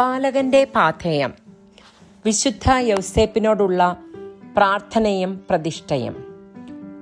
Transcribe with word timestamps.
പരിപാലകന്റെ 0.00 0.64
പാഥേയം. 0.64 1.34
വിശുദ്ധ 2.24 2.72
യൗസേപ്പിനോടുള്ള 2.76 3.96
പ്രാർത്ഥനയും 4.56 5.44
പ്രതിഷ്ഠയും. 5.50 6.16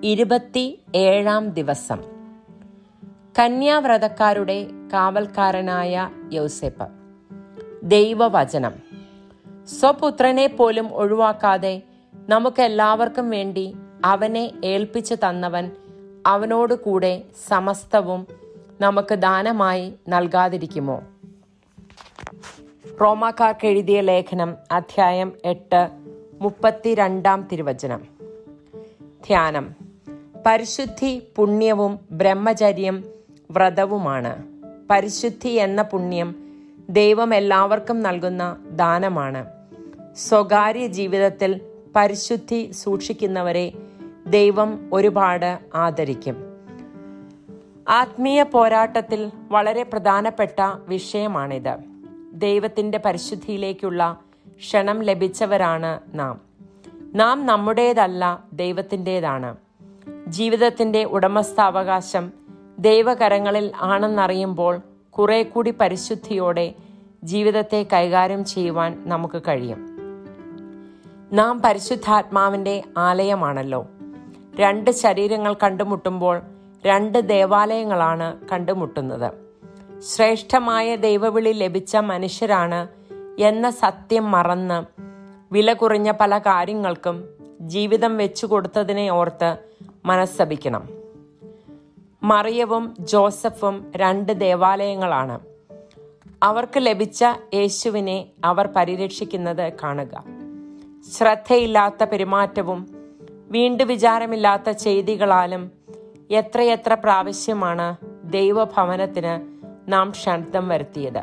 ഇരുപത്തി 0.05 0.79
ഏഴാം 0.95 1.49
ദിവസം. 1.49 2.03
കന്യാവ്രതക്കാരുടെ 3.39 4.67
കാവൽക്കാരനായ 4.93 6.11
യൗസേപ്പ്. 6.33 6.89
ദൈവവചനം. 7.83 8.73
സ്വപുത്രനെ 9.67 10.47
പോലും 10.47 10.95
ഒഴിവാക്കാതെ 10.95 11.83
നമുക്കെല്ലാവർക്കും 12.29 13.31
വേണ്ടി 13.31 13.77
അവനെ 14.05 14.53
ഏൽപ്പിച്ചു 14.65 15.15
തന്നവൻ 15.15 15.71
അവനോട് 16.27 16.75
കൂടെ 16.75 17.23
സമസ്തവും 17.49 18.27
നമുക്ക് 18.81 19.15
ദാനമായി 19.15 19.95
നൽകാതിരിക്കുമോ? 20.09 21.03
റോമാക്കാർക്ക് 23.01 23.67
എഴുതിയ 23.67 24.01
ലേഖനം 24.01 24.57
അധ്യായം 24.73 25.33
എട്ട് 25.45 25.89
മുപ്പത്തിരണ്ടാം 26.41 27.49
തിരുവചനം. 27.53 28.03
ധ്യാനം. 29.27 29.75
പരിശുദ്ധി 30.47 31.23
പുണ്യവും 31.37 31.99
ബ്രഹ്മചര്യം 32.11 33.05
വ്രതവുമാണ്. 33.51 34.45
പരിശുദ്ധി 34.91 35.49
എന്ന 35.49 35.83
പുണ്യം 35.83 36.35
ദൈവം 36.91 37.35
എല്ലാവർക്കും 37.35 38.03
നൽകുന്ന 38.03 38.57
ദാനമാണ്. 38.71 39.47
സ്വകാര്യ 40.17 40.87
ജീവിതത്തിൽ 40.87 41.61
പരിശുദ്ധി 41.97 42.71
സൂക്ഷിക്കുന്നവരെ 42.71 43.73
ദൈവം 44.27 44.91
ഒരുപാട് 44.93 45.59
ആദരിക്കും. 45.75 46.37
ആത്മീയ 47.89 48.43
പോരാട്ടത്തിൽ 48.43 49.31
വളരെ 49.49 49.83
പ്രധാനപ്പെട്ട 49.83 50.63
വിഷയമാണിത്. 50.89 51.98
ദൈവത്തിന്റെ 52.33 52.99
പരിശുദ്ധിയിലേക്കുള്ള 52.99 54.21
ക്ഷണം 54.59 55.03
ലഭിച്ചവരാണ് 55.03 56.01
നാം. 56.15 56.41
നാം 57.15 57.47
നമ്മുടേതല്ല 57.47 58.45
ദൈവത്തിന്റെതാണ് 58.53 59.57
ജീവിതത്തിന്റെ 60.27 61.05
ഉടമസ്ഥാവകാശം 61.05 62.33
ദൈവകരങ്ങളിൽ 62.79 63.73
ആണെന്നറിയുമ്പോൾ 63.81 64.81
കുറെ 65.11 65.43
കൂടി 65.43 65.71
പരിശുദ്ധിയോടെ 65.71 66.75
ജീവിതത്തെ 67.25 67.87
കൈകാര്യം 67.93 68.45
ചെയ്യുവാൻ 68.45 69.03
നമുക്ക് 69.07 69.43
കഴിയും. 69.49 69.79
നാം 71.33 71.63
പരിശുദ്ധാത്മാവിന്റെ 71.63 72.83
ആലയമാണല്ലോ. 72.97 73.87
രണ്ട് 74.57 74.91
ശരീരങ്ങൾ 74.91 75.55
കണ്ടുമുട്ടുമ്പോൾ 75.55 76.41
രണ്ട് 76.87 77.29
ദേവാലയങ്ങളാണ് 77.29 78.37
കണ്ടുമുട്ടുന്നത്. 78.53 79.48
ശ്രേഷ്ഠമായ 80.01 80.97
ദൈവവിളി 80.97 81.53
ലഭിച്ച 81.53 81.97
മനുഷ്യരാണ് 81.97 82.89
എന്ന 83.41 83.71
സത്യം 83.71 84.31
മറന്ന് 84.31 85.03
വില 85.53 85.73
കുറഞ്ഞ 85.73 86.11
പല 86.11 86.39
കാര്യങ്ങൾക്കും 86.39 87.29
ജീവിതം 87.61 88.17
വെച്ചു 88.17 88.47
കൊടുത്തതിനെ 88.47 89.11
ഓർത്ത് 89.11 89.59
മനസ്സപിക്കണം. 90.05 90.89
മറിയവും 92.23 92.95
ജോസഫും 93.01 93.93
രണ്ട് 93.97 94.33
ദേവാലയങ്ങളാണ്. 94.33 95.41
അവർക്ക് 96.43 96.75
ലഭിച്ച 96.77 97.25
യേശുവിനെ 97.55 98.27
അവർ 98.45 98.69
പരിരക്ഷിക്കുന്നത് 98.77 99.73
കാണുക. 99.83 100.25
ശ്രദ്ധയില്ലാത്ത 101.17 102.05
പെരുമാറ്റവും 102.05 102.87
വീണ്ടു 103.51 103.85
വിചാരമില്ലാത്ത 103.85 104.71
ചെയ്തികളാലും 104.71 105.71
എത്രയെത്ര 106.31 106.95
പ്രാവശ്യമാണ് 106.95 107.97
ദൈവഭവനത്തിന് 108.25 109.58
നാം 109.89 110.11
ക്ഷണിതം 110.11 110.69
വരുത്തിയത്. 110.69 111.23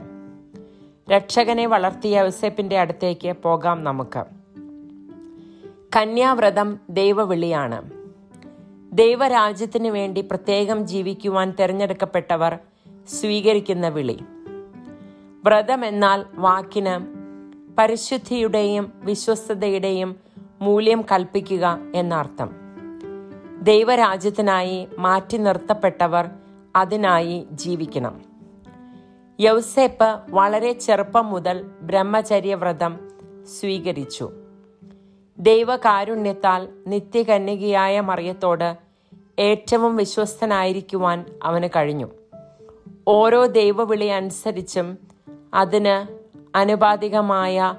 രക്ഷകനെ 1.10 1.66
വളർത്തിയ 1.66 2.22
ഔസേപ്പിന്റെ 2.22 2.78
അടുത്തേക്ക് 2.80 3.36
പോകാം 3.44 3.84
നമുക്ക്. 3.84 4.26
കന്യാവ്രതം 5.96 6.80
ദൈവവിളിയാണ്. 6.90 7.92
ദൈവരാജ്യത്തിന് 8.94 9.88
വേണ്ടി 9.88 10.22
പ്രത്യേകം 10.22 10.88
ജീവിക്കുവാൻ 10.88 11.54
തിരഞ്ഞെടുക്കപ്പെട്ടവർ 11.60 12.60
സ്വീകരിക്കുന്ന 13.08 13.88
വിളി. 13.88 14.20
വ്രതം 15.44 15.86
എന്നാൽ 15.86 16.26
വാക്കിന് 16.36 17.26
പരിശുദ്ധിയുടെയും 17.78 18.92
വിശ്വസ്തതയുടെയും 18.96 20.16
മൂല്യം 20.62 21.02
കൽപ്പിക്കുക 21.02 21.80
എന്നർത്ഥം. 21.96 22.56
ദൈവരാജ്യത്തിനായി 23.62 24.88
മാറ്റി 24.98 25.38
നിർത്തപ്പെട്ടവർ 25.38 26.30
അതിനായി 26.76 27.48
ജീവിക്കണം. 27.52 28.25
യൗസേപ്പ് 29.40 30.20
വളരെ 30.30 30.74
ചെറുപ്പം 30.74 31.26
മുതൽ 31.28 31.66
ബ്രഹ്മചര്യവ്രതം 31.82 33.00
സ്വീകരിച്ചു. 33.60 34.32
ദൈവകാരുണ്യത്താൽ 35.40 36.68
നിത്യകന്യകയായ 36.88 38.00
മറിയത്തോട് 38.00 38.78
ഏറ്റവും 39.40 39.96
വിശ്വസ്തനായിരിക്കുവാൻ 39.96 41.26
അവന് 41.44 41.70
കഴിഞ്ഞു. 41.76 42.08
ഓരോ 43.08 43.46
ദൈവവിളി 43.46 44.06
അനുസരിച്ചും 44.06 44.98
അതിന് 45.54 46.20
അനുപാതികമായ 46.58 47.74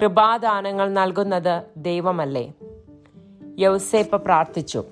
കൃപാദാനങ്ങൾ 0.00 0.90
നൽകുന്നത് 0.90 1.62
ദൈവമല്ലേ? 1.76 2.52
യൗസേപ്പ് 3.58 4.16
പ്രാർത്ഥിച്ചു. 4.16 4.84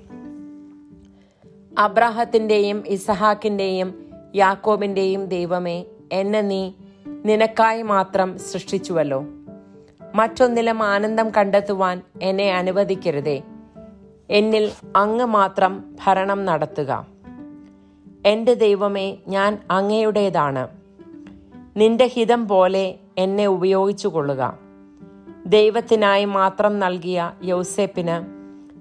അബ്രാഹത്തിന്റെയും 1.79 2.83
ഇസഹാക്കിന്റെയും 2.87 4.05
യാക്കോബിന്റെയും 4.35 5.27
ദൈവമേ 5.27 5.85
എന്നെ 6.15 6.41
നീ 6.41 6.73
നിനക്കായി 7.25 7.83
മാത്രം 7.83 8.39
സൃഷ്ടിച്ചുവല്ലോ. 8.39 9.25
മറ്റൊന്നിലും 10.15 10.83
ആനന്ദം 10.83 11.31
കണ്ടെത്തുവാൻ 11.31 12.03
എന്നെ 12.23 12.55
അനുവദിക്കരുതേ. 12.55 13.43
എന്നിൽ 14.31 14.71
അങ്ങ് 14.97 15.25
മാത്രം 15.25 15.97
ഭരണം 16.07 16.45
നടത്തുക. 16.45 17.07
എന്റെ 18.27 18.55
ദൈവമേ 18.55 19.17
ഞാൻ 19.29 19.59
അങ്ങയുടേതാണ്. 19.71 20.69
നിന്റെ 21.77 22.07
ഹിതം 22.07 22.49
പോലെ 22.49 22.95
എന്നെ 23.19 23.47
ഉപയോഗിച്ചു 23.47 24.09
കൊള്ളുക 24.09 24.59
ദൈവത്തിനായി 25.47 26.25
മാത്രം 26.25 26.79
നൽകിയ 26.79 27.33
യൗസേപ്പിന് 27.45 28.35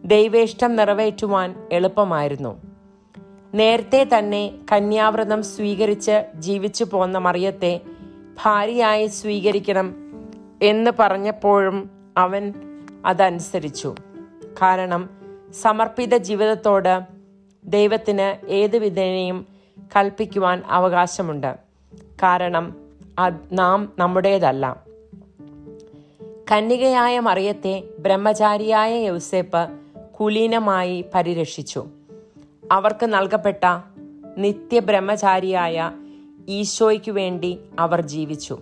ദൈവേഷ്ടം 0.07 0.75
നിറവേറ്റുവാൻ 0.75 1.67
എളുപ്പമായിരുന്നു. 1.71 2.72
നേരത്തെ 3.53 4.07
തന്നെ 4.17 4.53
കന്യാവ്രതം 4.71 5.43
സ്വീകരിച്ച് 5.43 6.25
ജീവിച്ചു 6.35 6.83
പോന്ന 6.83 7.17
മറിയത്തെ 7.17 7.81
ഭാര്യയായി 8.43 9.07
സ്വീകരിക്കണം 9.07 9.95
എന്ന് 10.63 10.91
പറഞ്ഞപ്പോഴും 10.99 11.89
അവൻ 12.17 12.53
അതനുസരിച്ചു. 13.05 13.95
കാരണം 14.61 15.09
സമർപ്പിത 15.61 16.17
ജീവിതത്തോട് 16.17 16.99
ദൈവത്തിന് 17.65 18.51
ഏത് 18.51 18.77
വിധേനയും 18.77 19.47
കൽപ്പിക്കുവാൻ 19.95 20.63
അവകാശമുണ്ട്. 20.67 21.55
കാരണം 22.23 22.75
നാം 23.51 23.93
നമ്മുടേതല്ല. 23.99 24.83
കന്യകയായ 26.51 27.19
മറിയത്തെ 27.19 27.83
ബ്രഹ്മചാരിയായ 27.99 29.05
യൗസേപ്പ് 29.05 29.69
കുലീനമായി 30.19 31.05
പരിരക്ഷിച്ചു. 31.15 31.85
അവർക്ക് 32.71 33.05
നൽകപ്പെട്ട 33.05 33.79
നിത്യബ്രഹ്മചാരിയായ 34.37 35.91
ഈശോയ്ക്കു 36.49 37.11
വേണ്ടി 37.11 37.59
അവർ 37.79 38.01
ജീവിച്ചു. 38.01 38.59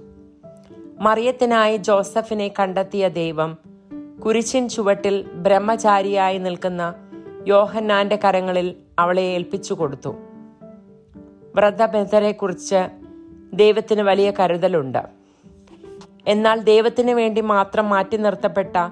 മറിയത്തിനായി 0.99 1.77
ജോസഫിനെ 1.77 2.51
കണ്ടെത്തിയ 2.59 3.09
ദൈവം 3.09 3.57
കുരിശിൻ 4.25 4.69
ചുവട്ടിൽ 4.69 5.21
ബ്രഹ്മചാരിയായി 5.21 6.37
നിൽക്കുന്ന 6.37 6.93
യോഹന്നാന്റെ 7.47 8.19
കരങ്ങളിൽ 8.23 8.75
അവളെ 8.99 9.21
ഏൽപ്പിച്ചു 9.21 9.73
കൊടുത്തു. 9.73 10.15
വ്രതബദ്ധരെക്കുറിച്ച് 11.55 12.89
ദൈവത്തിന് 13.53 14.01
വലിയ 14.01 14.31
കരുതലുണ്ട്. 14.39 15.21
എന്നാൽ 16.27 16.59
ദൈവത്തിന് 16.59 17.11
വേണ്ടി 17.11 17.41
മാത്രം 17.41 17.89
മാറ്റി 17.89 18.17
നിർത്തപ്പെട്ട 18.17 18.89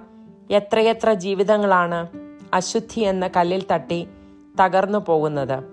എത്രയെത്ര 0.51 1.13
ജീവിതങ്ങളാണ് 1.13 2.07
അശുദ്ധി 2.53 2.99
എന്ന 2.99 3.29
കല്ലിൽ 3.37 3.63
തട്ടി 3.71 4.07
തകർന്നു 4.61 4.99
പോകുന്നത്. 4.99 5.63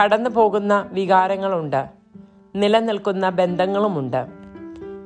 കടന്നു 0.00 0.30
പോകുന്ന 0.30 0.88
വികാരങ്ങളുണ്ട്. 0.92 1.86
നിലനിൽക്കുന്ന 2.54 3.28
ബന്ധങ്ങളുമുണ്ട്. 3.28 4.26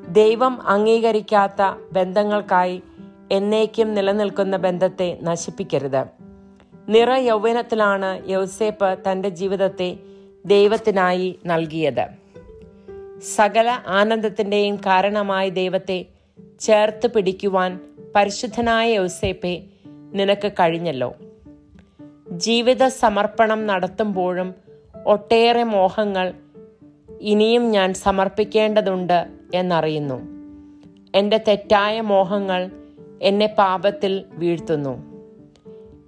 ദൈവം 0.08 0.68
അംഗീകരിക്കാത്ത 0.68 1.62
ബന്ധങ്ങൾക്കായി 1.92 2.82
എന്നേക്കും 3.32 3.94
നിലനിൽക്കുന്ന 3.94 4.56
ബന്ധത്തെ 4.56 5.18
നശിപ്പിക്കരുത്. 5.22 6.04
നിറ 6.88 7.12
യൗവനത്തിലാണ് 7.12 8.30
യൗസേപ്പ് 8.30 8.98
തന്റെ 9.10 9.28
ജീവിതത്തെ 9.28 9.96
ദൈവത്തിനായി 10.46 11.38
നൽകിയത്. 11.46 12.06
സകല 13.20 13.78
ആനന്ദത്തിന്റെയും 13.86 14.76
കാരണമായ 14.76 15.48
ദൈവത്തെ 15.48 16.06
ചേർത്ത് 16.60 17.06
പിടിക്കുവാൻ 17.06 17.80
പരിശുദ്ധനായ 18.14 18.94
യൗസേപ്പെ 18.94 19.62
നിനക്ക് 19.86 20.52
കഴിഞ്ഞല്ലോ. 20.52 21.14
ജീവിത 22.40 22.86
സമർപ്പണം 22.86 23.66
നടത്തുമ്പോഴും 23.66 24.54
ഒട്ടേറെ 25.06 25.64
മോഹങ്ങൾ 25.64 26.32
ഇനിയും 27.20 27.70
ഞാൻ 27.70 27.94
സമർപ്പിക്കേണ്ടതുണ്ട് 27.94 29.26
എന്നറിയുന്നു. 29.54 30.22
എന്റെ 31.14 31.44
തെറ്റായ 31.48 32.00
മോഹങ്ങൾ 32.00 32.70
എന്നെ 33.22 33.46
പാപത്തിൽ 33.46 34.24
വീഴ്ത്തുന്നു. 34.32 35.02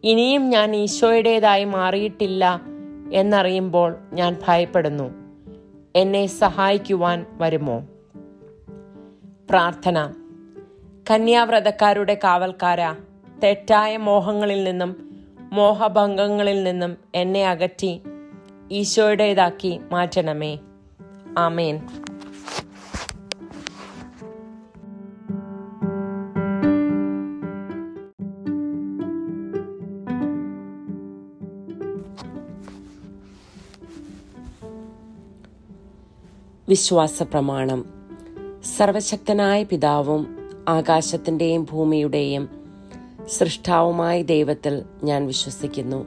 ഇനിയും 0.04 0.50
ഞാൻ 0.50 0.76
ഈശോയുടേതായി 0.76 1.64
മാറിയിട്ടില്ല 1.64 2.60
എന്നറിയുമ്പോൾ 3.12 3.96
ഞാൻ 4.12 4.36
ഭയപ്പെടുന്നു. 4.48 5.10
എന്നെ 5.96 6.26
സഹായിക്കുവാൻ 6.26 7.26
വരുമോ? 7.32 7.78
പ്രാർത്ഥന. 9.50 10.14
കന്യാവ്രതക്കാരുടെ 11.10 12.14
കാവൽക്കാര 12.24 12.92
തെറ്റായ 13.44 13.96
മോഹങ്ങളിൽ 13.96 14.64
നിന്നും 14.64 15.11
മോഹഭംഗങ്ങളിൽ 15.52 16.62
നിന്നും 16.62 16.96
എന്നെ 17.14 17.48
അകറ്റി 17.48 18.00
ഈശോയുടേതാക്കി 18.72 19.80
മാറ്റണമേ. 19.92 20.58
ആമേൻ. 21.38 21.80
വിശ്വാസ 36.68 37.22
പ്രമാണം 37.22 37.84
സർവശക്തനായ 38.76 39.62
പിതാവും 39.62 40.36
ആകാശത്തിന്റെയും 40.68 41.66
ഭൂമിയുടെയും 41.70 42.61
സൃഷ്ടാവുമായ 43.32 44.22
ദൈവത്തിൽ 44.22 44.82
ഞാൻ 45.04 45.26
വിശ്വസിക്കുന്നു. 45.26 46.06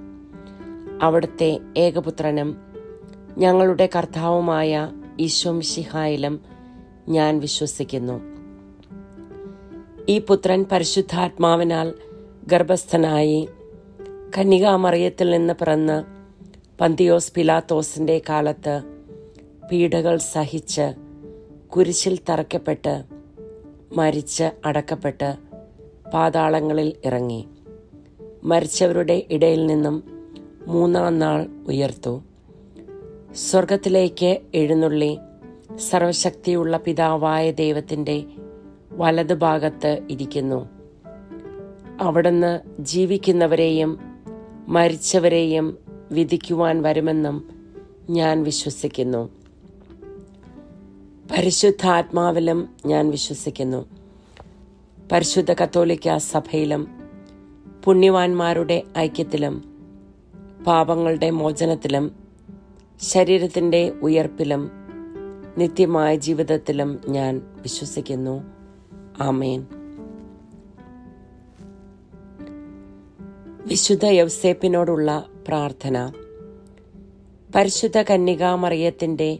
അവിടുത്തെ 1.01 1.59
ഏകപുത്രനും 1.77 2.57
ഞങ്ങളുടെ 3.37 3.89
കർത്താവുമായ 3.95 4.91
ഈശോം 5.19 5.61
ശിഹായിലും 5.61 6.41
ഞാൻ 7.09 7.39
വിശ്വസിക്കുന്നു. 7.39 8.21
ഈ 10.09 10.19
പുത്രൻ 10.19 10.65
പരിശുദ്ധാത്മാവിനാൽ 10.71 11.93
ഗർഭസ്ഥനായി 12.47 13.49
കന്യകാമറിയത്തിൽ 14.37 15.29
നിന്ന് 15.29 15.53
പിറന്ന് 15.53 16.03
പന്തിയോസ് 16.81 17.33
പിലാത്തോസിന്റെ 17.33 18.21
കാലത്ത് 18.29 18.81
പീഡകൾ 19.71 20.17
സഹിച്ച് 20.17 20.95
കുരിശിൽ 21.67 22.19
തറയ്ക്കപ്പെട്ട് 22.29 23.03
മരിച്ച് 23.95 24.51
അടക്കപ്പെട്ട് 24.65 25.44
പാതാളങ്ങളിൽ 26.13 26.93
ഇറങ്ങി. 27.05 27.47
മരിച്ചവരുടെ 28.43 29.27
ഇടയിൽ 29.31 29.65
നിന്നും 29.65 30.03
മൂന്നാം 30.67 31.19
നാൾ 31.19 31.47
ഉയർത്തു. 31.67 32.21
സ്വർഗത്തിലേക്ക് 33.35 34.41
എഴുന്നള്ളി 34.53 35.17
സർവശക്തിയുള്ള 35.89 36.77
പിതാവായ 36.77 37.51
ദൈവത്തിന്റെ 37.51 38.23
വലതുഭാഗത്ത് 38.91 39.99
ഇരിക്കുന്നു. 40.09 40.69
അവിടുന്ന് 42.01 42.59
ജീവിക്കുന്നവരെയും 42.79 43.99
മരിച്ചവരെയും 44.67 45.77
വിധിക്കുവാൻ 46.11 46.81
വരുമെന്നും 46.81 47.49
ഞാൻ 48.09 48.43
വിശ്വസിക്കുന്നു. 48.43 49.29
പരിശുദ്ധാത്മാവിലും 51.31 52.69
ഞാൻ 52.85 53.09
വിശ്വസിക്കുന്നു. 53.09 53.85
പരിശുദ്ധ 55.11 55.53
കത്തോലിക്ക 55.53 56.17
സഭയിലും 56.17 56.87
പുണ്യവാന്മാരുടെ 57.83 58.83
ഐക്യത്തിലും 58.97 59.63
പാപങ്ങളുടെ 60.67 61.29
മോചനത്തിലും 61.29 62.15
ശരീരത്തിന്റെ 63.01 63.89
ഉയർപ്പിലും 63.89 64.71
നിത്യമായ 65.57 66.15
ജീവിതത്തിലും 66.15 67.01
ഞാൻ 67.07 67.41
വിശ്വസിക്കുന്നു. 67.61 68.43
ആമേൻ. 69.19 69.65
വിശുദ്ധ 73.67 74.05
യവ്സേപ്പിനോടുള്ള 74.05 75.25
പ്രാർത്ഥന. 75.47 76.11
പരിശുദ്ധ 77.55 78.01
കന്യകാമറിയത്തിന്റെ 78.01 79.39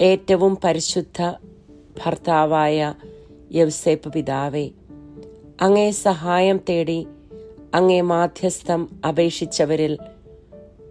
ഏറ്റവും 0.00 0.58
പരിശുദ്ധ 0.64 1.34
ഭർത്താവായ 2.04 2.94
യവ്സേപ്പ് 3.52 4.12
പിതാവേ 4.12 4.70
അങ്ങേ 5.62 5.90
സഹായം 5.90 6.60
തേടി 6.68 7.06
അങ്ങേ 7.74 8.00
മാധ്യസ്ഥം 8.00 8.88
അപേക്ഷിച്ചവരിൽ 9.08 9.98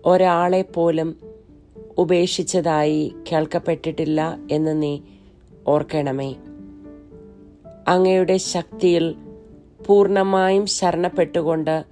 ഒരാളെ 0.06 0.62
പോലും 0.62 1.16
ഉപേക്ഷിച്ചതായി 1.98 3.16
കേൾക്കപ്പെട്ടിട്ടില്ല 3.32 4.38
എന്ന് 4.52 4.82
നീ 4.82 5.00
ഓർക്കണമേ. 5.68 6.36
അങ്ങയുടെ 7.88 8.38
ശക്തിയിൽ 8.38 9.16
പൂർണമായും 9.88 10.66
ശരണപ്പെട്ടുകൊണ്ട് 10.66 11.86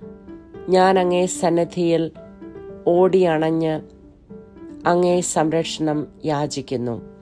ഞാൻ 0.69 0.99
അങ്ങേ 0.99 1.25
സന്നദ്ധിയിൽ 1.25 2.11
ഓടിയണഞ്ഞ് 2.87 3.81
അങ്ങേ 4.87 5.21
സംരക്ഷണം 5.21 6.07
യാചിക്കുന്നു. 6.25 7.16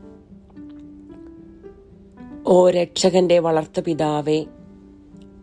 ഓ 2.47 2.69
രക്ഷകന്റെ 2.69 3.39
വളർത്തു 3.39 3.81
പിതാവേ 3.81 4.45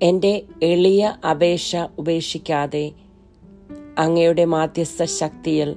എന്റെ 0.03 0.43
എളിയ 0.63 1.17
അപേക്ഷ 1.31 1.77
ഉപേക്ഷിക്കാതെ 1.99 2.93
അങ്ങയുടെ 3.99 4.45
മാധ്യസ്ഥ 4.45 5.05
ശക്തിയിൽ 5.05 5.77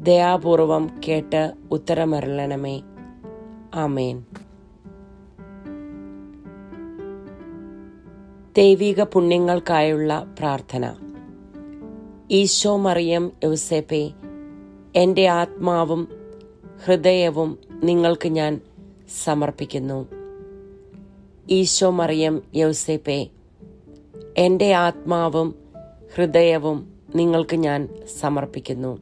ദയാപൂർവം 0.00 0.90
കേട്ട് 1.08 1.52
ഉത്തരമരളണമേ. 1.70 2.82
ആമേൻ. 3.74 4.24
ദൈവിക 8.56 9.02
പുണ്യങ്ങൾക്കായുള്ള 9.02 10.34
പ്രാർത്ഥന. 10.38 10.94
ഈശോ 12.30 12.76
മറിയം 12.76 13.32
യൗസേപ്പെ 13.44 14.10
എന്റെ 14.96 15.26
ആത്മാവും 15.26 16.08
ഹൃദയവും 16.84 17.58
നിങ്ങൾക്ക് 17.84 18.28
ഞാൻ 18.28 18.60
സമർപ്പിക്കുന്നു. 19.24 20.19
ഈശോ 21.52 21.90
മറിയം 21.90 22.42
യൗസേപ്പെ 22.54 23.28
എന്റെ 24.38 24.72
ആത്മാവും 24.72 25.54
ഹൃദയവും 26.14 26.92
നിങ്ങൾക്ക് 27.14 27.56
ഞാൻ 27.56 27.88
സമർപ്പിക്കുന്നു. 28.20 28.98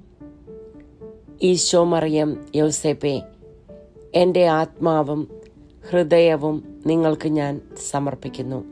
ഈശോ 1.42 1.84
മറിയം 1.84 2.46
യൗസേപ്പെ 2.56 3.22
എന്റെ 4.14 4.46
ആത്മാവും 4.46 5.28
ഹൃദയവും 5.90 6.82
നിങ്ങൾക്ക് 6.86 7.28
ഞാൻ 7.28 7.60
സമർപ്പിക്കുന്നു. 7.90 8.64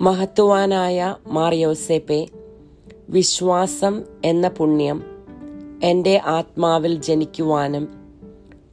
മഹത്വാനായ 0.00 1.16
മാറിയോസേപ്പെ 1.26 2.28
വിശ്വാസം 3.08 4.02
എന്ന 4.24 4.48
പുണ്യം 4.48 5.02
എന്റെ 5.82 6.20
ആത്മാവിൽ 6.24 6.94
ജനിക്കുവാനും 6.94 7.88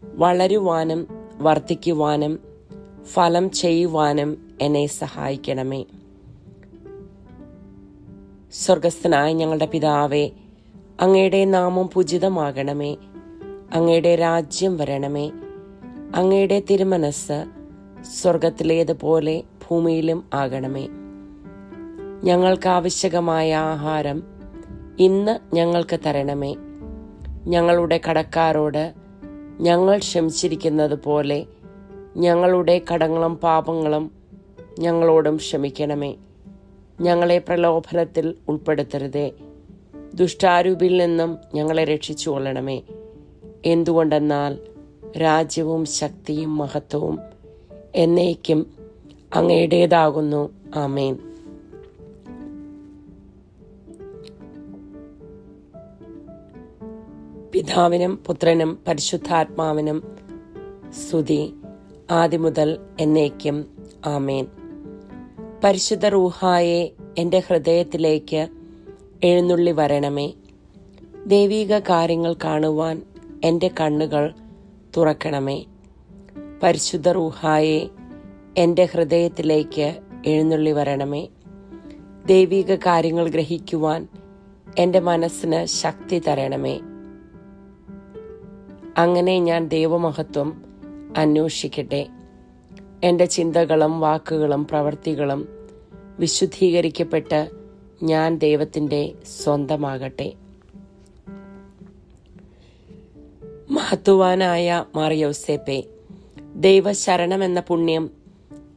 വളരുവാനും 0.04 1.21
വർദ്ധിക്കുവാനും 1.42 2.40
ഫലം 3.06 3.52
ചെയ്യുവാനും 3.52 4.58
എന്നെ 4.62 4.88
സഹായിക്കണമേ. 4.88 5.86
സ്വർഗസ്ഥനായ 8.52 9.34
ഞങ്ങളുടെ 9.34 9.66
പിതാവേ 9.66 10.30
അങ്ങയുടെ 11.02 11.46
നാമം 11.46 11.90
പൂജിതമാകണമേ. 11.94 12.98
അങ്ങയുടെ 13.74 14.16
രാജ്യം 14.16 14.78
വരണമേ. 14.78 15.32
അങ്ങയുടെ 16.16 16.64
തിരുമനസ് 16.70 17.46
സ്വർഗത്തിലേതുപോലെ 18.22 19.44
ഭൂമിയിലും 19.70 20.24
ആകണമേ. 20.34 20.88
ഞങ്ങൾക്ക് 22.24 22.70
ആവശ്യകമായ 22.70 23.56
ആഹാരം 23.56 24.24
ഇന്ന് 25.00 25.56
ഞങ്ങൾക്ക് 25.56 26.00
തരണമേ. 26.06 26.56
ഞങ്ങളുടെ 27.48 28.02
കടക്കാരോട് 28.10 28.94
ഞങ്ങൾ 29.60 29.98
ക്ഷമിച്ചിരിക്കുന്നത് 29.98 31.04
പോലെ 31.04 31.46
ഞങ്ങളുടെ 32.18 32.82
കടങ്ങളും 32.94 33.36
പാപങ്ങളും 33.36 34.12
ഞങ്ങളോടും 34.80 35.36
ക്ഷമിക്കണമേ. 35.36 36.16
ഞങ്ങളെ 37.02 37.38
പ്രലോഭനത്തിൽ 37.38 38.36
ഉൾപ്പെടുത്തരുതേ. 38.48 39.32
ദുഷ്ടാരൂപിൽ 40.14 40.98
നിന്നും 40.98 41.38
ഞങ്ങളെ 41.54 41.84
രക്ഷിച്ചു 41.84 42.30
കൊള്ളണമേ. 42.30 42.82
എന്തുകൊണ്ടെന്നാൽ 43.66 44.58
രാജ്യവും 45.22 45.86
ശക്തിയും 45.86 46.58
മഹത്വവും 46.58 47.20
എന്നേക്കും 47.96 48.74
അങ്ങയുടേതാകുന്നു. 49.36 50.50
ആമേൻ. 50.76 51.31
പിതാവിനും 57.54 58.16
പുത്രനും 58.16 58.80
പരിശുദ്ധാത്മാവിനും 58.88 60.18
സ്തുതി. 60.90 61.54
ആദ്യം 62.12 62.42
മുതൽ 62.42 62.80
എന്നേക്കും 63.00 63.88
ആമേൻ. 64.06 64.48
പരിശുദ്ധ 65.64 66.06
റൂഹായെ 66.06 66.92
എന്റെ 67.18 67.42
ഹൃദയത്തിലേക്ക് 67.48 68.48
എഴുന്നള്ളി 69.24 69.72
വരണമേ. 69.72 70.34
ദൈവീക 71.26 71.80
കാര്യങ്ങൾ 71.80 72.36
കാണുവാൻ 72.44 73.02
എന്റെ 73.44 73.70
കണ്ണുകൾ 73.80 74.34
തുറക്കണമേ. 74.98 75.66
പരിശുദ്ധ 76.64 77.10
റൂഹായെ 77.10 77.88
എന്റെ 78.58 78.86
ഹൃദയത്തിലേക്ക് 78.86 80.00
എഴുന്നള്ളി 80.26 80.72
വരണമേ. 80.72 81.28
ദൈവീക 82.26 82.76
കാര്യങ്ങൾ 82.76 83.30
ഗ്രഹിക്കുവാൻ 83.30 84.08
എന്റെ 84.78 85.00
മനസ്സിന് 85.00 85.66
ശക്തി 85.66 86.20
തരണമേ. 86.20 86.80
അങ്ങനെ 88.98 89.40
ഞാൻ 89.40 89.68
ദൈവമഹത്വം 89.68 90.64
അന്വേഷിക്കട്ടെ. 91.18 92.08
എന്റെ 93.04 93.26
ചിന്തകളും 93.26 94.00
വാക്കുകളും 94.00 94.66
പ്രവൃത്തികളും 94.66 95.48
വിശുദ്ധീകരിക്കപ്പെട്ട് 96.20 97.50
ഞാൻ 98.04 98.38
ദൈവത്തിന്റെ 98.38 99.14
സ്വന്തമാകട്ടെ. 99.44 100.34
മഹത്വാനായ 103.72 104.86
മാറിയോസേപ്പെ 104.96 105.84
ദൈവശരണം 106.56 107.44
എന്ന 107.44 107.60
പുണ്യം 107.60 108.10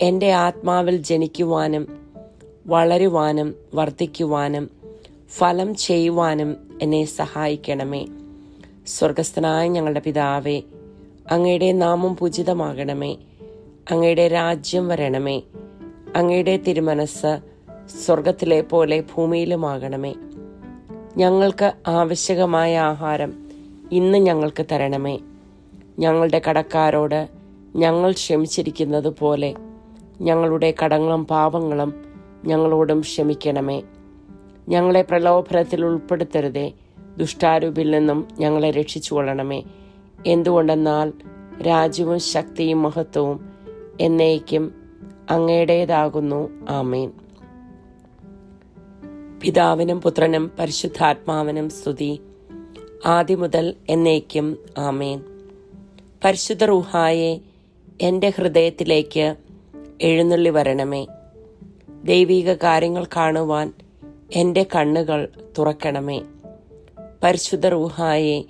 എന്റെ 0.01 0.33
ആത്മാവിൽ 0.33 0.97
ജനിക്കുവാനും 0.97 1.97
വളരുവാനും 2.67 3.55
വർദ്ധിക്കുവാനും 3.75 4.71
ഫലം 5.29 5.75
ചെയ്യുവാനും 5.75 6.79
എന്നെ 6.83 7.05
സഹായിക്കണമേ. 7.05 8.07
സ്വർഗസ്ഥനായ 8.87 9.69
ഞങ്ങളുടെ 9.69 10.01
പിതാവേ 10.01 10.63
അങ്ങയുടെ 11.31 11.73
നാമം 11.73 12.17
പൂജിതമാകണമേ 12.17 13.17
അങ്ങയുടെ 13.91 14.29
രാജ്യം 14.29 14.89
വരണമേ 14.89 15.43
അങ്ങയുടെ 16.17 16.57
തിരുമനസ് 16.57 17.39
സ്വർഗത്തിലെ 18.07 18.61
പോലെ 18.61 19.01
ഭൂമിയിലുമാകണമേ. 19.01 20.15
ഞങ്ങൾക്ക് 21.17 21.73
ആവശ്യകമായ 21.89 22.79
ആഹാരം 22.79 23.33
ഇന്ന് 23.93 24.19
ഞങ്ങൾക്ക് 24.19 24.67
തരണമേ. 24.73 25.19
ഞങ്ങളുടെ 25.99 26.43
കടക്കാരോട് 26.51 27.29
ഞങ്ങൾ 27.77 28.13
ക്ഷമിച്ചിരിക്കുന്നത് 28.13 29.09
പോലെ 29.09 29.55
ഞങ്ങളുടെ 30.21 30.75
കടങ്ങളും 30.85 31.27
പാപങ്ങളും 31.27 32.05
ഞങ്ങളോടും 32.45 33.01
ക്ഷമിക്കണമേ. 33.01 33.83
ഞങ്ങളെ 34.69 35.03
പ്രലോഭനത്തിൽ 35.03 35.85
ഉൾപ്പെടുത്തരുതേ. 35.85 36.73
ദുഷ്ടാരൂപിൽ 37.17 37.91
നിന്നും 37.91 38.29
ഞങ്ങളെ 38.39 38.71
രക്ഷിച്ചുകൊള്ളണമേ. 38.71 39.63
എന്തുകൊണ്ടെന്നാൽ 40.27 41.13
രാജ്യവും 41.63 42.21
ശക്തിയും 42.21 42.83
മഹത്വവും 42.83 43.53
എന്നേക്കും 44.01 44.75
അങ്ങയുടേതാകുന്നു. 45.31 46.51
ആമേൻ. 46.69 47.13
പിതാവിനും 49.43 50.03
പുത്രനും 50.03 50.51
പരിശുദ്ധാത്മാവിനും 50.59 51.71
സ്തുതി. 51.71 52.21
ആദ്യം 53.07 53.41
മുതൽ 53.41 53.75
എന്നേക്കും 53.89 54.59
ആമേൻ. 54.79 55.23
പരിശുദ്ധ 56.25 56.65
റൂഹായെ 56.65 57.39
എന്റെ 58.01 58.33
ഹൃദയത്തിലേക്ക് 58.37 59.37
എഴുന്നള്ളി 60.01 60.51
വരണമേ. 60.51 61.07
ദൈവിക 62.05 62.53
കാര്യങ്ങൾ 62.53 63.05
കാണുവാൻ 63.17 63.73
എന്റെ 64.33 64.67
കണ്ണുകൾ 64.77 65.29
തുറക്കണമേ. 65.59 66.23
പരിശുദ്ധ 67.23 67.67
റൂഹായെ 67.67 68.43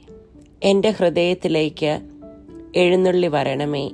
എന്റെ 0.63 0.91
ഹൃദയത്തിലേക്ക് 0.91 2.01
എഴുന്നള്ളി 2.77 3.27
വരണമേ. 3.27 3.91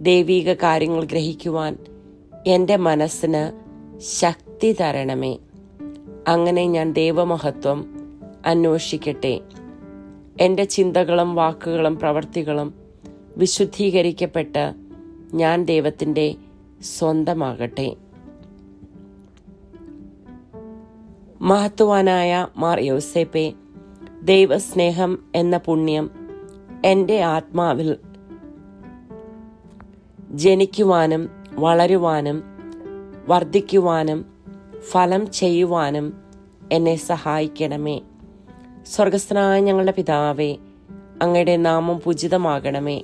ദൈവീക 0.00 0.52
കാര്യങ്ങൾ 0.52 1.04
ഗ്രഹിക്കുവാൻ 1.04 1.76
എന്റെ 2.46 2.76
മനസ്സിന് 2.76 3.62
ശക്തി 4.00 4.72
തരണമേ. 4.72 5.38
അങ്ങനെ 6.28 6.66
ഞാൻ 6.66 6.92
ദൈവമഹത്വം 6.92 7.94
അന്വേഷിക്കട്ടെ. 8.46 9.40
എന്റെ 10.40 10.64
ചിന്തകളും 10.64 11.34
വാക്കുകളും 11.34 11.98
പ്രവർത്തികളും 11.98 12.74
വിശുദ്ധീകരിക്കപ്പെട്ട് 13.36 14.74
ഞാൻ 15.34 15.64
ദൈവത്തിന്റെ 15.64 16.34
സ്വന്തമാകട്ടെ. 16.98 17.96
മഹത്വാനായ 21.40 22.46
മാർ 22.56 22.80
യോസേപ്പെ 22.80 23.52
ദൈവസ്നേഹം 24.22 25.18
എന്ന 25.34 25.56
പുണ്യം 25.58 26.10
എന്റെ 26.84 27.20
ആത്മാവിൽ 27.20 27.96
ജനിക്കുവാനും 30.30 31.30
വളരുവാനും 31.52 32.42
വർദ്ധിക്കുവാനും 33.28 34.24
ഫലം 34.90 35.30
ചെയ്യുവാനും 35.30 36.12
എന്നെ 36.72 36.96
സഹായിക്കണമേ. 36.96 38.00
സ്വർഗസ്ഥനായ 38.86 39.60
ഞങ്ങളുടെ 39.60 39.92
പിതാവേ 39.92 40.56
അങ്ങയുടെ 41.22 41.56
നാമം 41.56 42.00
പൂജിതമാകണമേ. 42.04 43.02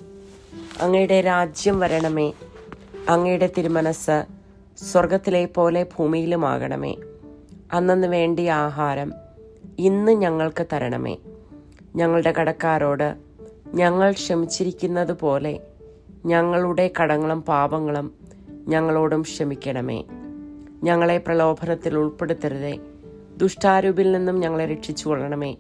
അങ്ങയുടെ 0.81 1.21
രാജ്യം 1.21 1.81
വരണമേ. 1.81 2.33
അങ്ങയുടെ 3.09 3.51
തിരുമനസ് 3.59 4.25
സ്വർഗത്തിലെ 4.79 5.45
പോലെ 5.47 5.87
ഭൂമിയിലുമാകണമേ. 5.99 6.97
അന്നു 7.73 8.07
വേണ്ടി 8.07 8.47
ആഹാരം 8.47 9.28
ഇന്ന് 9.79 10.13
ഞങ്ങൾക്ക് 10.13 10.67
തരണമേ. 10.73 11.17
ഞങ്ങളുടെ 11.97 12.35
കടക്കാരോട് 12.41 13.15
ഞങ്ങൾ 13.75 14.13
ക്ഷമിച്ചിരിക്കുന്നത് 14.13 15.13
പോലെ 15.13 15.61
ഞങ്ങളുടെ 16.27 16.91
കടങ്ങളും 17.03 17.43
പാപങ്ങളും 17.43 18.13
ഞങ്ങളോടും 18.69 19.23
ക്ഷമിക്കണമേ. 19.23 20.05
ഞങ്ങളെ 20.83 21.19
പ്രലോഭനത്തിൽ 21.19 21.97
ഉൾപ്പെടുത്തരുതേ. 21.97 22.79
ദുഷ്ടാരൂപിൽ 23.37 24.13
നിന്നും 24.13 24.41
ഞങ്ങളെ 24.41 24.67
രക്ഷിച്ചു 24.67 25.09
കൊള്ളണമേ 25.09 25.57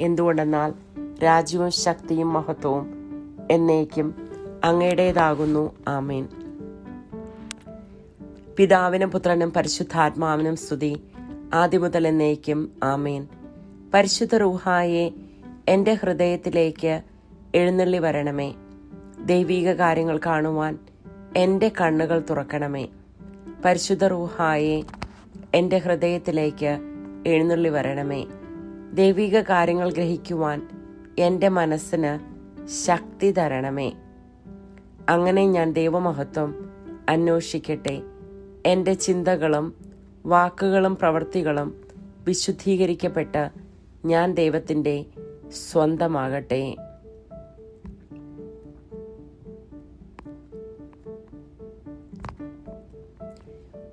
എന്തുകൊണ്ടെന്നാൽ 0.00 0.74
രാജ്യവും 1.24 1.70
ശക്തിയും 1.70 2.32
മഹത്വവും 2.32 2.94
എന്നേക്കും 3.50 4.14
അങ്ങയുടേതാകുന്നു. 4.64 5.72
ആമേൻ. 5.88 6.28
പിതാവിനും 8.56 9.10
പുത്രനും 9.10 9.52
പരിശുദ്ധാത്മാവിനും 9.52 10.56
സ്തുതി. 10.56 11.02
ആദ്യമുതൽ 11.54 12.08
എന്നേക്കും 12.08 12.72
ആമേൻ. 12.82 13.26
പരിശുദ്ധ 13.94 14.34
റൂഹായെ 14.34 15.10
എന്റെ 15.68 15.94
ഹൃദയത്തിലേക്ക് 15.94 17.02
എഴുന്നള്ളി 17.54 17.98
വരണമേ. 17.98 18.54
ദൈവീക 19.24 19.72
കാര്യങ്ങൾ 19.72 20.20
കാണുവാൻ 20.26 20.78
എന്റെ 21.36 21.72
കണ്ണുകൾ 21.80 22.22
തുറക്കണമേ. 22.30 22.88
പരിശുദ്ധ 23.64 24.04
റൂഹായെ 24.04 24.82
എന്റെ 25.54 25.78
ഹൃദയത്തിലേക്ക് 25.78 26.78
എഴുന്നള്ളി 27.26 27.68
വരണമേ. 27.68 28.26
ദൈവിക 28.92 29.40
കാര്യങ്ങൾ 29.40 29.92
ഗ്രഹിക്കുവാൻ 29.92 30.68
എന്റെ 31.18 31.48
മനസ്സിന് 31.48 32.18
ശക്തി 32.66 33.30
തരണമേ. 33.30 33.92
അങ്ങനെ 35.08 35.46
ഞാൻ 35.46 35.72
ദൈവമഹത്വം 35.72 36.70
അന്വേഷിക്കട്ടെ. 37.08 38.02
എന്റെ 38.66 38.94
ചിന്തകളും 38.94 39.74
വാക്കുകളും 40.26 40.96
പ്രവൃത്തികളും 40.96 41.80
വിശുദ്ധീകരിക്കപ്പെട്ട് 42.26 43.69
ഞാൻ 44.04 44.34
ദൈവത്തിന്റെ 44.34 45.04
സ്വന്തമാകട്ടെ. 45.48 46.76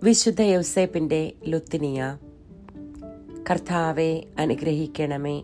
വിശുദ്ധ 0.03 0.41
യൗസേപ്പിന്റെ 0.41 1.31
ലുത്തിനിയ 1.47 2.17
കർത്താവെ 3.49 4.23
അനുഗ്രഹിക്കണമേ. 4.39 5.43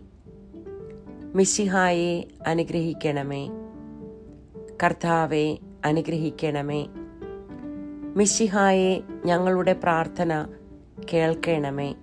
മിശിഹായെ 1.36 2.28
അനുഗ്രഹിക്കണമേ. 2.48 3.50
കർത്താവെ 4.84 5.58
അനുഗ്രഹിക്കണമേ. 5.86 6.88
മിശിഹായെ 8.16 9.02
ഞങ്ങളുടെ 9.26 9.74
പ്രാർത്ഥന 9.74 10.48
കേൾക്കണമേ. 11.14 11.96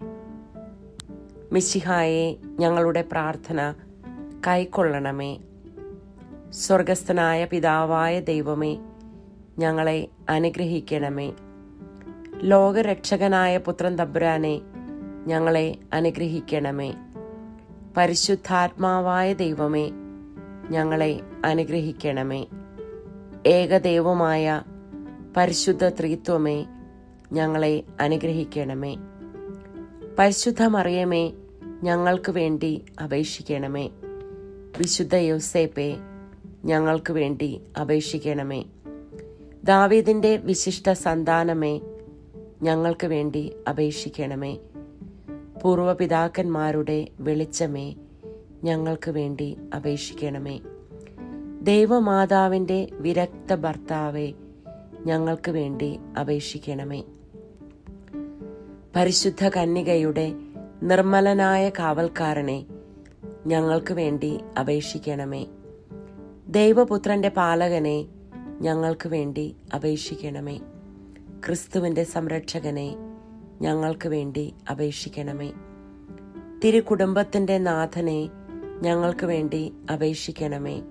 മിശിഹായെ 1.52 2.36
ഞങ്ങളുടെ 2.58 3.02
പ്രാർത്ഥന 3.12 3.74
കൈക്കൊള്ളണമേ. 4.46 5.38
സ്വർഗസ്ഥനായ 6.50 7.44
പിതാവായ 7.44 8.20
ദൈവമേ 8.20 8.78
ഞങ്ങളെ 9.58 10.08
അനുഗ്രഹിക്കണമേ. 10.28 11.32
ലോകരക്ഷകനായ 12.34 13.58
പുത്രൻ 13.58 13.96
തമ്പുരാനെ 13.96 14.60
ഞങ്ങളെ 15.26 15.78
അനുഗ്രഹിക്കണമേ. 15.92 16.94
പരിശുദ്ധാത്മാവായ 17.96 19.32
ദൈവമേ 19.32 19.90
ഞങ്ങളെ 20.70 21.20
അനുഗ്രഹിക്കണമേ. 21.44 22.46
ഏകദൈവമായ 23.46 24.62
പരിശുദ്ധ 25.36 25.88
ത്രിത്വമേ 25.88 26.66
ഞങ്ങളെ 27.32 27.82
അനുഗ്രഹിക്കണമേ. 28.00 28.96
പരിശുദ്ധ 30.18 30.62
മറിയമേ 30.62 31.32
ഞങ്ങൾക്ക് 31.82 32.32
വേണ്ടി 32.32 32.84
അപേക്ഷിക്കണമേ. 33.04 33.90
വിശുദ്ധ 34.78 35.16
യോസേപ്പെ 35.16 35.96
ഞങ്ങൾക്ക് 36.64 37.12
വേണ്ടി 37.12 37.60
അപേക്ഷിക്കണമേ. 37.80 38.64
ദാവീദിന്റെ 39.64 40.36
വിശിഷ്ട 40.36 40.92
സന്താനമേ 40.92 41.80
ഞങ്ങൾക്ക് 42.62 43.06
വേണ്ടി 43.06 43.52
അപേക്ഷിക്കണമേ. 43.68 44.58
പൂർവപിതാക്കന്മാരുടെ 45.62 47.08
വെളിച്ചമേ 47.20 47.94
ഞങ്ങൾക്ക് 48.64 49.10
വേണ്ടി 49.10 49.56
അപേക്ഷിക്കണമേ. 49.76 50.60
ദൈവമാതാവിന്റെ 51.62 52.88
വിരക്ത 52.92 53.54
ഭർത്താവെ 53.54 54.32
ഞങ്ങൾക്ക് 55.06 55.50
വേണ്ടി 55.50 55.98
അപേക്ഷിക്കണമേ. 56.20 57.02
പരിശുദ്ധ 58.96 59.48
കന്യകയുടെ 59.48 60.34
നിർമ്മലനായ 60.82 61.68
കാവൽക്കാരനെ 61.68 62.66
ഞങ്ങൾക്ക് 63.46 63.94
വേണ്ടി 63.94 64.40
അപേക്ഷിക്കണമേ. 64.60 65.46
ദൈവപുത്രന്റെ 66.48 67.28
പാലകനെ 67.28 68.06
ഞങ്ങൾക്ക് 68.60 69.08
വേണ്ടി 69.08 69.56
അപേക്ഷിക്കണമേ. 69.74 70.58
ക്രിസ്തുവിന്റെ 71.46 72.04
സംരക്ഷകനെ 72.04 72.96
ഞങ്ങൾക്ക് 73.60 74.08
വേണ്ടി 74.08 74.54
അപേക്ഷിക്കണമേ. 74.70 75.52
തിരുകുടുംബത്തിന്റെ 76.64 77.58
നാഥനെ 77.58 78.30
ഞങ്ങൾക്ക് 78.82 79.26
വേണ്ടി 79.26 79.74
അപേക്ഷിക്കണമേ. 79.92 80.82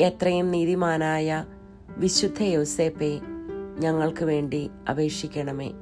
എത്രയും 0.00 0.50
നീതിമാനായ 0.50 1.44
വിശുദ്ധ 1.96 2.42
യോസേപ്പെ 2.42 3.20
ഞങ്ങൾക്ക് 3.78 4.24
വേണ്ടി 4.24 4.70
അപേക്ഷിക്കണമേ. 4.90 5.72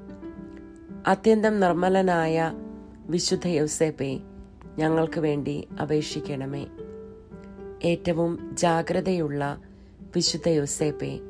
അത്യന്തം 1.06 1.61
നിർമ്മലനായ 1.61 2.52
വിശുദ്ധ 3.09 3.49
യൗസേപ്പെ 3.49 4.21
ഞങ്ങൾക്ക് 4.79 5.21
വേണ്ടി 5.21 5.69
അപേക്ഷിക്കണമേ. 5.83 6.67
ഏറ്റവും 7.85 8.50
ജാഗ്രതയുള്ള 8.53 9.62
വിശുദ്ധ 10.15 10.49
യൗസേപ്പെ 10.49 11.21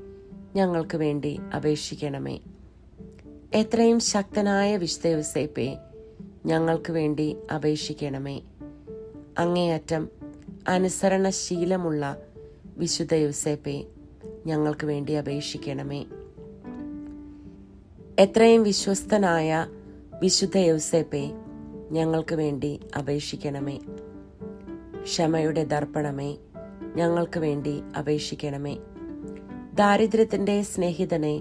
ഞങ്ങൾക്ക് 0.57 0.97
വേണ്ടി 0.97 1.41
അപേക്ഷിക്കണമേ. 1.57 2.41
എത്രയും 3.55 4.01
ശക്തനായ 4.01 4.77
വിശുദ്ധ 4.77 5.07
യൗസേപ്പെ 5.07 5.79
ഞങ്ങൾക്ക് 6.47 6.93
വേണ്ടി 6.93 7.37
അപേക്ഷിക്കണമേ. 7.55 8.43
അങ്ങേയറ്റം 9.39 10.09
അനുസരണശീലമുള്ള 10.69 12.23
വിശുദ്ധ 12.77 13.15
യോസേപ്പെ 13.15 13.85
ഞങ്ങൾക്ക് 14.47 14.87
വേണ്ടി 14.87 15.13
അപേക്ഷിക്കണമേ. 15.13 16.07
എത്രയും 18.19 18.63
വിശ്വസ്തനായ 18.63 19.67
വിശുദ്ധ 20.23 20.59
യൗസേപ്പെ 20.59 21.48
ഞങ്ങൾക്ക് 21.91 22.35
വേണ്ടി 22.35 22.81
അപേക്ഷിക്കണമേ. 22.99 23.79
ക്ഷമയുടെ 25.03 25.65
ദർപ്പണമേ 25.65 26.37
ഞങ്ങൾക്ക് 26.97 27.41
വേണ്ടി 27.41 27.83
അപേക്ഷിക്കണമേ. 27.99 28.77
ദാരിദ്ര്യത്തിന്റെ 29.75 30.63
സ്നേഹിതനെ 30.63 31.41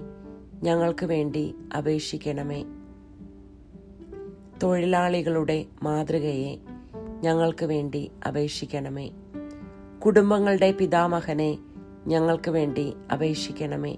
ഞങ്ങൾക്ക് 0.62 1.06
വേണ്ടി 1.06 1.54
അപേക്ഷിക്കണമേ. 1.78 2.64
തൊഴിലാളികളുടെ 4.62 5.66
മാതൃകയെ 5.82 6.56
ഞങ്ങൾക്ക് 7.20 7.66
വേണ്ടി 7.66 8.10
അപേക്ഷിക്കണമേ. 8.28 9.10
കുടുംബങ്ങളുടെ 10.04 10.72
പിതാമഹനെ 10.72 11.58
ഞങ്ങൾക്ക് 12.06 12.50
വേണ്ടി 12.50 12.94
അപേക്ഷിക്കണമേ. 13.12 13.96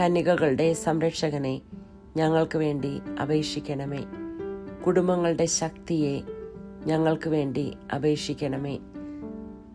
കന്യകകളുടെ 0.00 0.72
സംരക്ഷകനെ 0.72 1.60
ഞങ്ങൾക്ക് 2.16 2.58
വേണ്ടി 2.58 3.00
അപേക്ഷിക്കണമേ. 3.22 4.04
കുടുംബങ്ങളുടെ 4.86 5.46
ശക്തിയെ 5.46 6.20
ഞങ്ങൾക്ക് 6.86 7.28
വേണ്ടി 7.30 7.72
അപേക്ഷിക്കണമേ. 7.94 8.78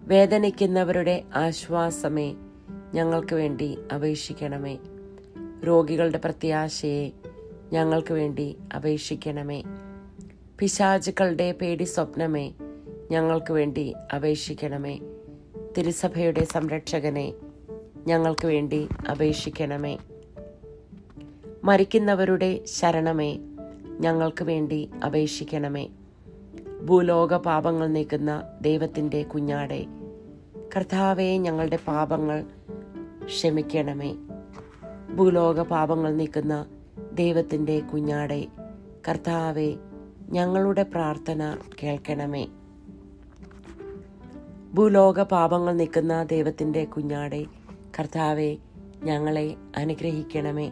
വേദനിക്കുന്നവരുടെ 0.03 1.23
ആശ്വാസമേ 1.35 2.35
ഞങ്ങൾക്ക് 2.93 3.35
വേണ്ടി 3.35 3.77
അപേക്ഷിക്കണമേ. 3.95 4.77
രോഗികളുടെ 5.67 6.17
പ്രത്യാശയെ 6.17 7.11
ഞങ്ങൾക്ക് 7.73 8.13
വേണ്ടി 8.13 8.57
അപേക്ഷിക്കണമേ. 8.75 9.63
പിശാചുക്കളുടെ 10.59 11.51
പേടി 11.51 11.83
സ്വപ്നമേ 11.83 12.53
ഞങ്ങൾക്ക് 13.11 13.51
വേണ്ടി 13.51 13.93
അപേക്ഷിക്കണമേ. 14.15 14.99
തിരുസഭയുടെ 15.77 16.43
സംരക്ഷകനെ 16.43 17.33
ഞങ്ങൾക്ക് 18.07 18.47
വേണ്ടി 18.47 18.87
അപേക്ഷിക്കണമേ. 19.11 19.97
മരിക്കുന്നവരുടെ 21.63 22.59
ശരണമേ 22.65 23.37
ഞങ്ങൾക്ക് 23.99 24.43
വേണ്ടി 24.43 24.89
അപേക്ഷിക്കണമേ. 25.05 25.89
ഭൂലോക 26.85 27.33
പാപങ്ങൾ 27.33 27.87
നീക്കുന്ന 27.87 28.43
ദൈവത്തിന്റെ 28.61 29.23
കുഞ്ഞാടെ 29.23 29.85
കർത്താവെ 30.75 31.37
ഞങ്ങളുടെ 31.37 31.79
പാപങ്ങൾ 31.87 32.45
ക്ഷമിക്കണമേ. 33.25 34.15
ഭൂലോക 35.15 35.61
പാപങ്ങൾ 35.61 36.15
നീക്കുന്ന 36.15 36.65
ദൈവത്തിന്റെ 37.13 37.79
കുഞ്ഞാടെ 37.79 38.47
കർത്താവെ 39.07 39.75
ഞങ്ങളുടെ 40.29 40.83
പ്രാർത്ഥന 40.83 41.57
കേൾക്കണമേ. 41.83 42.47
ഭൂലോക 44.73 45.21
പാപങ്ങൾ 45.21 45.73
നിൽക്കുന്ന 45.73 46.23
ദൈവത്തിന്റെ 46.23 46.85
കുഞ്ഞാടെ 46.85 47.45
കർത്താവെ 47.99 48.57
ഞങ്ങളെ 49.03 49.55
അനുഗ്രഹിക്കണമേ. 49.77 50.71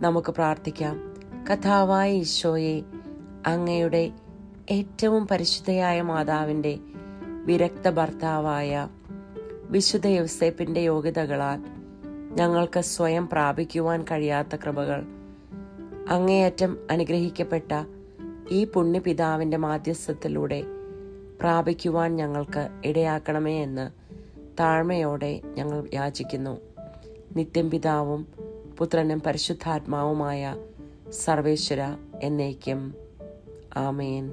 നമുക്ക് 0.00 0.32
പ്രാർത്ഥിക്കാം. 0.32 1.11
കഥാവായ 1.50 2.12
ഈശോയെ 2.12 2.82
അങ്ങയുടെ 3.46 4.12
ഏറ്റവും 4.70 5.28
പരിശുദ്ധയായ 5.28 6.02
മാതാവിന്റെ 6.02 6.78
വിരക്ത 7.46 7.90
ഭർത്താവായ 7.90 8.88
വിശുദ്ധ 9.70 10.06
യൗസേപ്പിന്റെ 10.06 10.80
യോഗ്യതകളാൽ 10.80 11.60
ഞങ്ങൾക്ക് 12.34 12.80
സ്വയം 12.80 13.28
പ്രാപിക്കുവാൻ 13.28 14.02
കഴിയാത്ത 14.02 14.56
കൃപകൾ. 14.56 15.02
അങ്ങേയറ്റം 16.08 16.78
അനുഗ്രഹിക്കപ്പെട്ട 16.90 17.84
ഈ 18.50 18.64
പുണ്യപിതാവിന്റെ 18.64 19.56
മാധ്യസ്ഥത്തിലൂടെ 19.56 20.62
പ്രാപിക്കുവാൻ 21.40 22.16
ഞങ്ങൾക്ക് 22.16 22.68
ഇടയാക്കണമേ 22.84 23.62
എന്ന് 23.62 23.90
താഴ്മയോടെ 24.60 25.40
ഞങ്ങൾ 25.44 25.88
യാചിക്കുന്നു. 25.94 26.60
നിത്യം 27.36 27.70
പിതാവും 27.70 28.26
പുത്രനും 28.78 29.20
പരിശുദ്ധാത്മാവുമായ 29.20 30.56
സർവേശ്വര 31.12 31.78
എന്നേക്കും. 32.22 32.94
ആമേൻ. 33.76 34.30